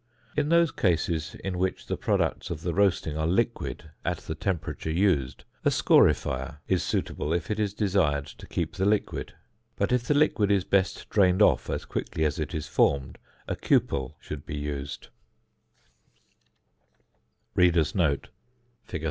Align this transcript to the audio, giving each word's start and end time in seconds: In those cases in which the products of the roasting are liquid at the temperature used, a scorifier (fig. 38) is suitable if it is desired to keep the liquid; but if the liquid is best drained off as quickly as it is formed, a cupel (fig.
In 0.35 0.49
those 0.49 0.71
cases 0.71 1.35
in 1.43 1.59
which 1.59 1.85
the 1.85 1.95
products 1.95 2.49
of 2.49 2.61
the 2.61 2.73
roasting 2.73 3.15
are 3.19 3.27
liquid 3.27 3.91
at 4.03 4.17
the 4.17 4.33
temperature 4.33 4.89
used, 4.89 5.43
a 5.63 5.69
scorifier 5.69 6.39
(fig. 6.39 6.55
38) 6.57 6.57
is 6.73 6.81
suitable 6.83 7.33
if 7.33 7.51
it 7.51 7.59
is 7.59 7.75
desired 7.75 8.25
to 8.25 8.47
keep 8.47 8.73
the 8.73 8.87
liquid; 8.87 9.35
but 9.75 9.91
if 9.91 10.01
the 10.01 10.15
liquid 10.15 10.49
is 10.49 10.63
best 10.63 11.07
drained 11.11 11.43
off 11.43 11.69
as 11.69 11.85
quickly 11.85 12.25
as 12.25 12.39
it 12.39 12.55
is 12.55 12.65
formed, 12.67 13.19
a 13.47 13.55
cupel 13.55 14.15
(fig. 14.17 14.41